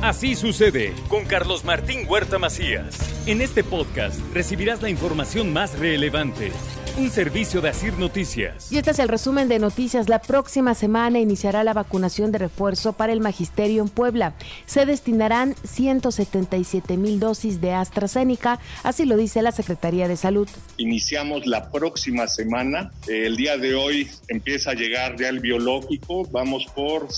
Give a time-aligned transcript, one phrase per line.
[0.00, 2.96] Así sucede con Carlos Martín Huerta Macías.
[3.26, 6.52] En este podcast recibirás la información más relevante.
[6.96, 8.70] Un servicio de Asir Noticias.
[8.70, 10.08] Y este es el resumen de noticias.
[10.08, 14.34] La próxima semana iniciará la vacunación de refuerzo para el magisterio en Puebla.
[14.66, 20.48] Se destinarán 177 mil dosis de AstraZeneca, así lo dice la Secretaría de Salud.
[20.76, 22.92] Iniciamos la próxima semana.
[23.08, 26.24] El día de hoy empieza a llegar ya el biológico.
[26.30, 27.12] Vamos por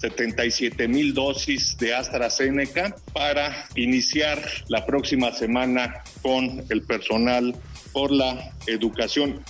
[0.00, 7.54] 177 mil dosis de AstraZeneca para iniciar la próxima semana con el personal
[7.92, 9.42] por la educación.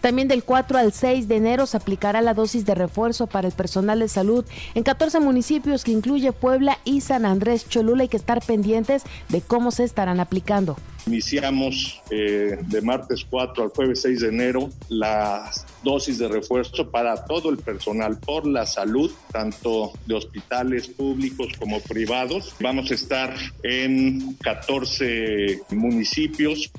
[0.00, 3.54] También del 4 al 6 de enero se aplicará la dosis de refuerzo para el
[3.54, 8.02] personal de salud en 14 municipios que incluye Puebla y San Andrés Cholula.
[8.02, 10.76] Hay que estar pendientes de cómo se estarán aplicando.
[11.06, 17.24] Iniciamos eh, de martes 4 al jueves 6 de enero las dosis de refuerzo para
[17.24, 22.54] todo el personal por la salud, tanto de hospitales públicos como privados.
[22.60, 26.70] Vamos a estar en 14 municipios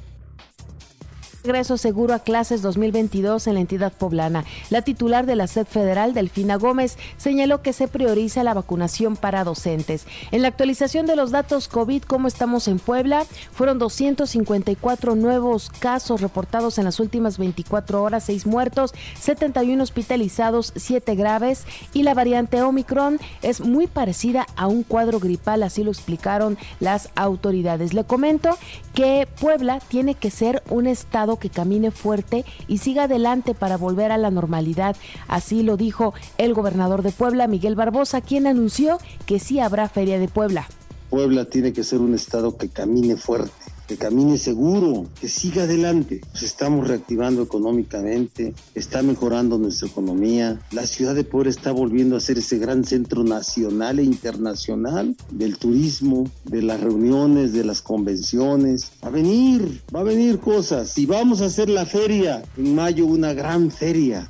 [1.43, 4.43] regreso seguro a clases 2022 en la entidad poblana.
[4.69, 9.43] La titular de la SED federal, Delfina Gómez, señaló que se prioriza la vacunación para
[9.43, 10.05] docentes.
[10.31, 13.25] En la actualización de los datos COVID, ¿cómo estamos en Puebla?
[13.53, 21.15] Fueron 254 nuevos casos reportados en las últimas 24 horas, 6 muertos, 71 hospitalizados, 7
[21.15, 26.57] graves y la variante Omicron es muy parecida a un cuadro gripal, así lo explicaron
[26.79, 27.93] las autoridades.
[27.93, 28.57] Le comento
[28.93, 34.11] que Puebla tiene que ser un estado que camine fuerte y siga adelante para volver
[34.11, 34.95] a la normalidad.
[35.27, 40.19] Así lo dijo el gobernador de Puebla, Miguel Barbosa, quien anunció que sí habrá Feria
[40.19, 40.67] de Puebla.
[41.09, 46.21] Puebla tiene que ser un estado que camine fuerte que camine seguro, que siga adelante.
[46.31, 50.61] Nos estamos reactivando económicamente, está mejorando nuestra economía.
[50.71, 55.57] La ciudad de Puebla está volviendo a ser ese gran centro nacional e internacional del
[55.57, 58.91] turismo, de las reuniones, de las convenciones.
[59.03, 60.95] Va a venir, va a venir cosas.
[60.99, 64.29] Y vamos a hacer la feria en mayo, una gran feria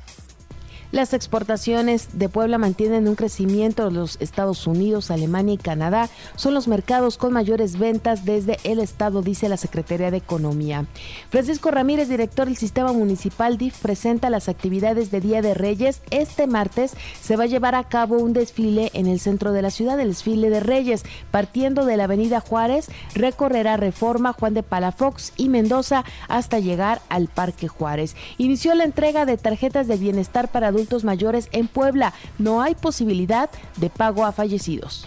[0.92, 3.90] las exportaciones de Puebla mantienen un crecimiento.
[3.90, 9.22] Los Estados Unidos, Alemania y Canadá son los mercados con mayores ventas desde el Estado,
[9.22, 10.86] dice la Secretaría de Economía.
[11.28, 16.02] Francisco Ramírez, director del Sistema Municipal DIF, presenta las actividades de Día de Reyes.
[16.10, 19.70] Este martes se va a llevar a cabo un desfile en el centro de la
[19.70, 25.34] ciudad, el desfile de Reyes, partiendo de la Avenida Juárez, recorrerá Reforma, Juan de Palafox
[25.36, 28.16] y Mendoza hasta llegar al Parque Juárez.
[28.38, 32.12] Inició la entrega de tarjetas de bienestar para adultos mayores en Puebla.
[32.38, 35.06] No hay posibilidad de pago a fallecidos.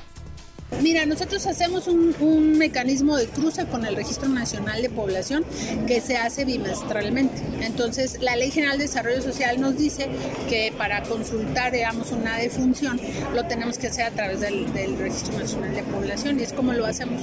[0.81, 5.45] Mira, nosotros hacemos un, mecanismo de cruce con el Registro Nacional de Población
[5.87, 7.41] que se hace bimestralmente.
[7.61, 10.09] Entonces, la Ley General de Desarrollo Social nos dice
[10.49, 12.99] que para consultar, digamos, una defunción,
[13.33, 16.73] lo tenemos que hacer a través del, del Registro Nacional de Población y es como
[16.73, 17.21] lo hacemos.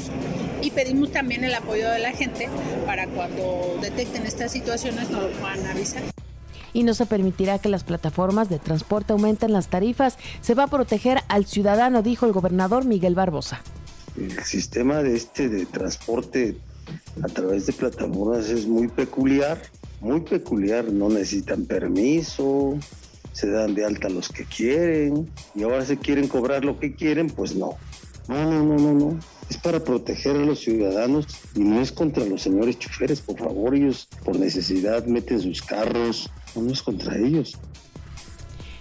[0.62, 2.48] Y pedimos también el apoyo de la gente
[2.86, 6.02] para cuando detecten estas situaciones nos lo puedan avisar
[6.72, 10.18] y no se permitirá que las plataformas de transporte aumenten las tarifas.
[10.40, 13.62] Se va a proteger al ciudadano, dijo el gobernador Miguel Barbosa.
[14.16, 16.56] El sistema de este de transporte
[17.22, 19.60] a través de plataformas es muy peculiar,
[20.00, 22.76] muy peculiar, no necesitan permiso,
[23.32, 27.28] se dan de alta los que quieren y ahora se quieren cobrar lo que quieren,
[27.28, 27.76] pues no.
[28.30, 29.18] No, no, no, no, no.
[29.50, 31.26] Es para proteger a los ciudadanos
[31.56, 33.20] y no es contra los señores choferes.
[33.20, 37.58] Por favor, ellos por necesidad meten sus carros, no es contra ellos.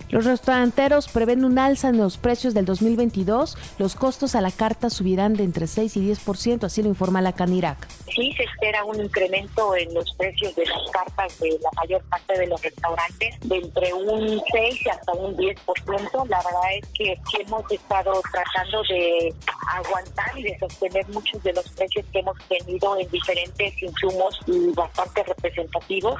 [0.09, 3.55] Los restauranteros prevén un alza en los precios del 2022.
[3.77, 7.33] Los costos a la carta subirán de entre 6 y 10%, así lo informa la
[7.33, 7.87] Canirac.
[8.07, 12.39] Sí, se espera un incremento en los precios de las cartas de la mayor parte
[12.39, 16.27] de los restaurantes, de entre un 6 hasta un 10%.
[16.27, 19.33] La verdad es que hemos estado tratando de
[19.67, 24.71] aguantar y de sostener muchos de los precios que hemos tenido en diferentes insumos y
[24.73, 26.19] bastante representativos.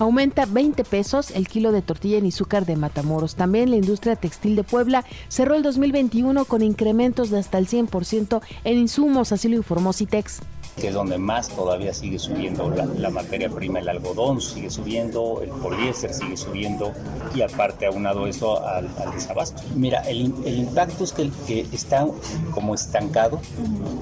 [0.00, 3.34] Aumenta 20 pesos el kilo de tortilla en azúcar de Matamoros.
[3.34, 8.40] También la industria textil de Puebla cerró el 2021 con incrementos de hasta el 100%
[8.64, 10.40] en insumos, así lo informó Citex
[10.80, 15.50] que es donde más todavía sigue subiendo la, materia prima, el algodón sigue subiendo, el
[15.50, 16.92] poliéster sigue subiendo
[17.34, 19.62] y aparte aunado eso al, desabasto.
[19.74, 22.06] Mira, el, el, impacto es que, que está
[22.52, 23.40] como estancado,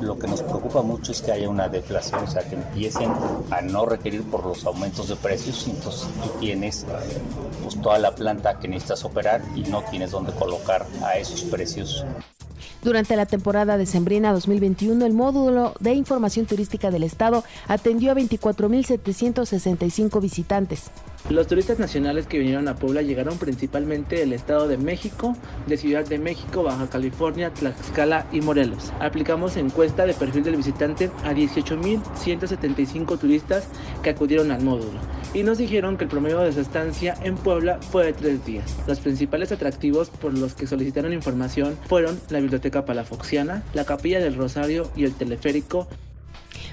[0.01, 3.11] lo que nos preocupa mucho es que haya una deflación, o sea, que empiecen
[3.51, 6.87] a no requerir por los aumentos de precios, entonces tú tienes
[7.63, 12.05] pues, toda la planta que necesitas operar y no tienes dónde colocar a esos precios
[12.83, 20.21] Durante la temporada decembrina 2021, el módulo de información turística del Estado atendió a 24.765
[20.21, 20.93] visitantes.
[21.31, 25.37] Los turistas nacionales que vinieron a Puebla llegaron principalmente del Estado de México,
[25.67, 28.93] de Ciudad de México, Baja California, Tlaxcala y Morelos.
[29.01, 33.65] Aplicamos encuesta de perfil del visitante a 18.175 turistas
[34.03, 34.99] que acudieron al módulo
[35.35, 38.77] y nos dijeron que el promedio de su estancia en Puebla fue de tres días.
[38.87, 44.37] Los principales atractivos por los que solicitaron información fueron la Biblioteca Palafoxiana, la Capilla del
[44.37, 45.89] Rosario y el Teleférico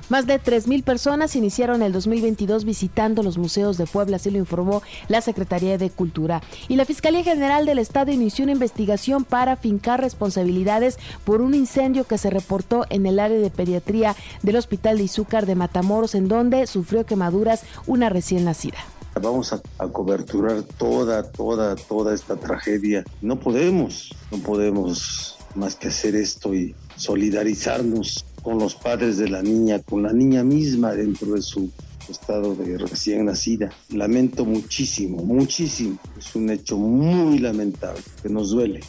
[0.10, 4.84] más de 3.000 personas iniciaron el 2022 visitando los museos de Puebla, así lo informó
[5.08, 6.42] la Secretaría de Cultura.
[6.68, 12.04] Y la Fiscalía General del Estado inició una investigación para fincar responsabilidades por un incendio
[12.06, 16.28] que se reportó en el área de pediatría del Hospital de Izúcar de Matamoros, en
[16.28, 18.78] donde sufrió quemaduras una recién nacida.
[19.22, 23.06] Vamos a, a, coberturar toda, toda, toda esta tragedia.
[23.22, 29.42] No podemos, no podemos más que hacer esto y solidarizarnos con los padres de la
[29.42, 31.72] niña, con la niña misma dentro de su
[32.08, 33.72] estado de recién nacida.
[33.90, 35.98] Lamento muchísimo, muchísimo.
[36.16, 38.82] Es un hecho muy lamentable que nos duele.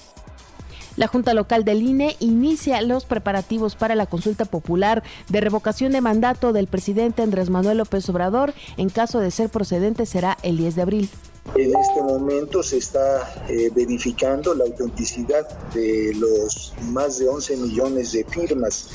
[0.96, 6.02] La Junta Local del INE inicia los preparativos para la consulta popular de revocación de
[6.02, 8.52] mandato del presidente Andrés Manuel López Obrador.
[8.76, 11.10] En caso de ser procedente será el 10 de abril.
[11.54, 18.12] En este momento se está eh, verificando la autenticidad de los más de 11 millones
[18.12, 18.88] de firmas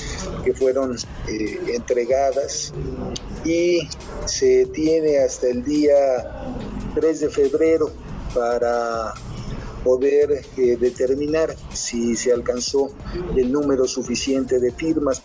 [0.44, 0.96] que fueron
[1.28, 2.72] eh, entregadas
[3.44, 3.88] y
[4.26, 5.94] se tiene hasta el día
[6.94, 7.90] 3 de febrero
[8.34, 9.14] para
[9.82, 12.90] poder eh, determinar si se alcanzó
[13.36, 15.22] el número suficiente de firmas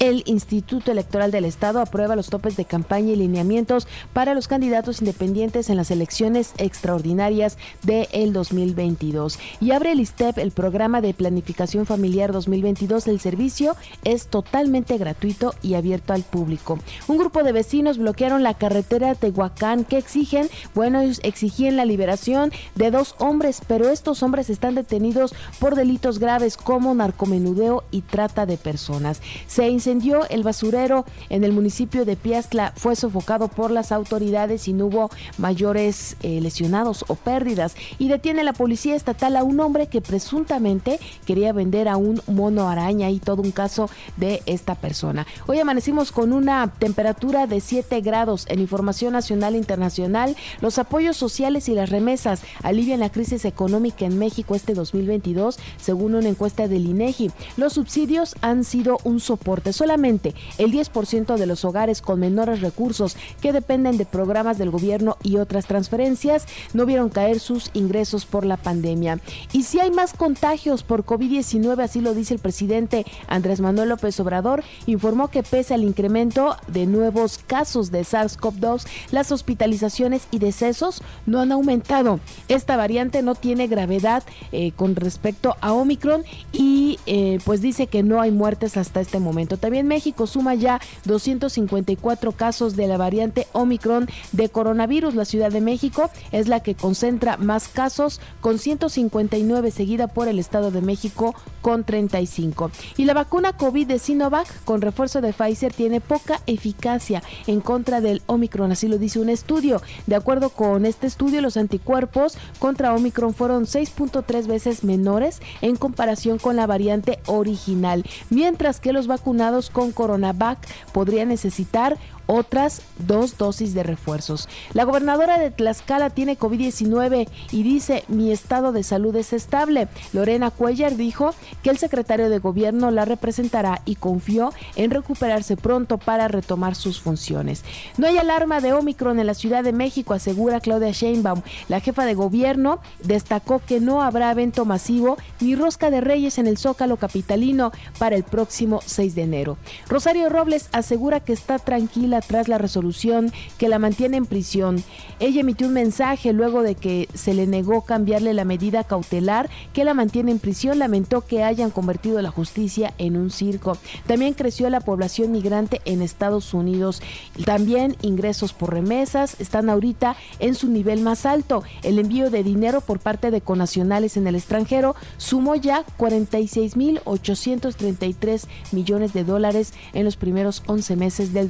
[0.00, 5.00] el Instituto Electoral del Estado aprueba los topes de campaña y lineamientos para los candidatos
[5.00, 9.38] independientes en las elecciones extraordinarias del el 2022.
[9.60, 13.06] Y abre el ISTEP, el programa de planificación familiar 2022.
[13.08, 16.78] El servicio es totalmente gratuito y abierto al público.
[17.06, 22.52] Un grupo de vecinos bloquearon la carretera de Tehuacán que exigen, bueno, exigían la liberación
[22.74, 28.46] de dos hombres, pero estos hombres están detenidos por delitos graves como narcomenudeo y trata
[28.46, 29.20] de personas.
[29.46, 34.86] Se el basurero en el municipio de Piastla, fue sofocado por las autoridades y no
[34.86, 37.74] hubo mayores eh, lesionados o pérdidas.
[37.98, 42.68] Y detiene la policía estatal a un hombre que presuntamente quería vender a un mono
[42.68, 45.26] araña y todo un caso de esta persona.
[45.48, 50.36] Hoy amanecimos con una temperatura de 7 grados en información nacional e internacional.
[50.60, 56.14] Los apoyos sociales y las remesas alivian la crisis económica en México este 2022, según
[56.14, 57.32] una encuesta del INEGI.
[57.56, 63.16] Los subsidios han sido un soporte solamente el 10% de los hogares con menores recursos
[63.40, 66.44] que dependen de programas del gobierno y otras transferencias
[66.74, 69.20] no vieron caer sus ingresos por la pandemia.
[69.54, 74.20] Y si hay más contagios por COVID-19, así lo dice el presidente Andrés Manuel López
[74.20, 81.02] Obrador, informó que pese al incremento de nuevos casos de SARS-CoV-2, las hospitalizaciones y decesos
[81.24, 82.20] no han aumentado.
[82.48, 86.22] Esta variante no tiene gravedad eh, con respecto a Omicron
[86.52, 89.56] y eh, pues dice que no hay muertes hasta este momento.
[89.70, 95.14] México suma ya 254 casos de la variante Omicron de coronavirus.
[95.14, 100.38] La Ciudad de México es la que concentra más casos con 159 seguida por el
[100.38, 102.70] Estado de México con 35.
[102.96, 108.00] Y la vacuna COVID de Sinovac con refuerzo de Pfizer tiene poca eficacia en contra
[108.00, 109.82] del Omicron, así lo dice un estudio.
[110.06, 116.38] De acuerdo con este estudio, los anticuerpos contra Omicron fueron 6.3 veces menores en comparación
[116.38, 120.58] con la variante original, mientras que los vacunados con Coronavac
[120.92, 121.98] podría necesitar
[122.30, 124.48] otras dos dosis de refuerzos.
[124.72, 129.88] La gobernadora de Tlaxcala tiene COVID-19 y dice mi estado de salud es estable.
[130.12, 131.34] Lorena Cuellar dijo
[131.64, 137.00] que el secretario de gobierno la representará y confió en recuperarse pronto para retomar sus
[137.00, 137.64] funciones.
[137.98, 141.42] No hay alarma de Omicron en la Ciudad de México, asegura Claudia Sheinbaum.
[141.68, 146.46] La jefa de gobierno destacó que no habrá evento masivo ni rosca de reyes en
[146.46, 149.56] el Zócalo capitalino para el próximo 6 de enero.
[149.88, 154.82] Rosario Robles asegura que está tranquila tras la resolución que la mantiene en prisión.
[155.18, 159.84] Ella emitió un mensaje luego de que se le negó cambiarle la medida cautelar que
[159.84, 160.78] la mantiene en prisión.
[160.78, 163.76] Lamentó que hayan convertido la justicia en un circo.
[164.06, 167.02] También creció la población migrante en Estados Unidos.
[167.44, 171.62] También ingresos por remesas están ahorita en su nivel más alto.
[171.82, 179.12] El envío de dinero por parte de conacionales en el extranjero sumó ya 46.833 millones
[179.12, 181.48] de dólares en los primeros 11 meses del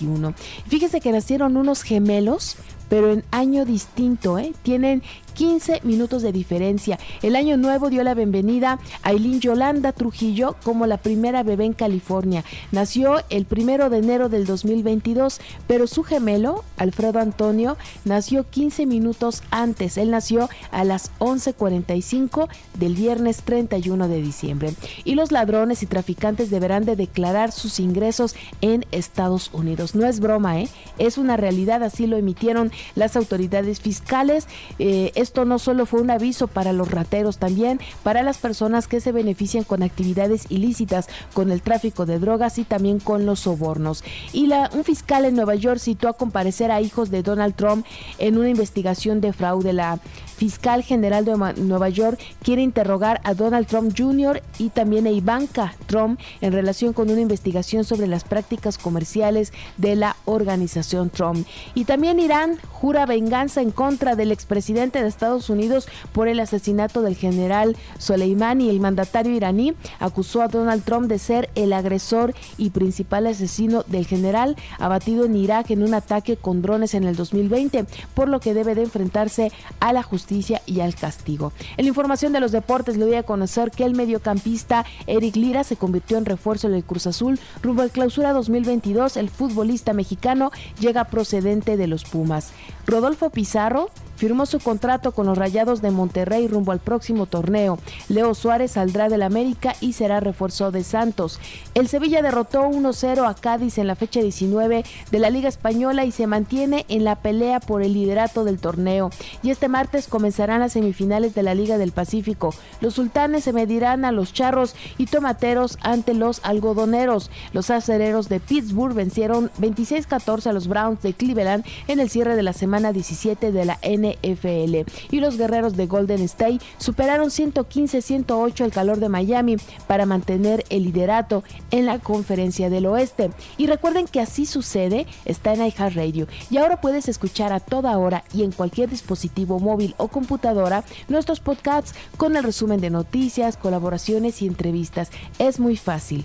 [0.00, 0.34] 2021.
[0.68, 2.56] Fíjese que nacieron unos gemelos
[2.88, 4.52] pero en año distinto, ¿eh?
[4.62, 5.02] Tienen
[5.38, 6.98] 15 minutos de diferencia.
[7.22, 11.74] El año nuevo dio la bienvenida a Eileen Yolanda Trujillo como la primera bebé en
[11.74, 12.42] California.
[12.72, 19.44] Nació el primero de enero del 2022, pero su gemelo, Alfredo Antonio, nació 15 minutos
[19.52, 19.96] antes.
[19.96, 24.74] Él nació a las 11:45 del viernes 31 de diciembre.
[25.04, 29.94] Y los ladrones y traficantes deberán de declarar sus ingresos en Estados Unidos.
[29.94, 30.68] No es broma, ¿eh?
[30.98, 34.46] Es una realidad, así lo emitieron las autoridades fiscales.
[34.78, 39.00] Eh, esto no solo fue un aviso para los rateros, también para las personas que
[39.00, 44.04] se benefician con actividades ilícitas, con el tráfico de drogas y también con los sobornos.
[44.32, 47.86] Y la, un fiscal en Nueva York citó a comparecer a hijos de Donald Trump
[48.18, 49.72] en una investigación de fraude.
[49.72, 49.98] La
[50.38, 54.40] fiscal general de Nueva York quiere interrogar a Donald Trump Jr.
[54.58, 59.96] y también a Ivanka Trump en relación con una investigación sobre las prácticas comerciales de
[59.96, 61.44] la organización Trump.
[61.74, 67.02] Y también Irán jura venganza en contra del expresidente de Estados Unidos por el asesinato
[67.02, 68.70] del general Soleimani.
[68.70, 74.06] El mandatario iraní acusó a Donald Trump de ser el agresor y principal asesino del
[74.06, 78.54] general abatido en Irak en un ataque con drones en el 2020, por lo que
[78.54, 81.52] debe de enfrentarse a la justicia y al castigo.
[81.76, 85.64] En la información de los deportes le voy a conocer que el mediocampista Eric Lira
[85.64, 89.16] se convirtió en refuerzo del Cruz Azul rumbo al clausura 2022.
[89.16, 92.52] El futbolista mexicano llega procedente de los Pumas.
[92.86, 97.78] Rodolfo Pizarro firmó su contrato con los Rayados de Monterrey rumbo al próximo torneo.
[98.08, 101.38] Leo Suárez saldrá del América y será refuerzo de Santos.
[101.74, 106.10] El Sevilla derrotó 1-0 a Cádiz en la fecha 19 de la Liga Española y
[106.10, 109.10] se mantiene en la pelea por el liderato del torneo.
[109.42, 112.52] Y este martes comenzarán las semifinales de la Liga del Pacífico.
[112.80, 117.30] Los sultanes se medirán a los charros y tomateros ante los algodoneros.
[117.52, 122.42] Los acereros de Pittsburgh vencieron 26-14 a los Browns de Cleveland en el cierre de
[122.42, 124.90] la semana 17 de la N NFL.
[125.10, 130.84] Y los guerreros de Golden State superaron 115-108 el calor de Miami para mantener el
[130.84, 133.30] liderato en la conferencia del oeste.
[133.56, 136.26] Y recuerden que así sucede, está en iHeartRadio.
[136.50, 141.40] Y ahora puedes escuchar a toda hora y en cualquier dispositivo móvil o computadora nuestros
[141.40, 145.10] podcasts con el resumen de noticias, colaboraciones y entrevistas.
[145.38, 146.24] Es muy fácil.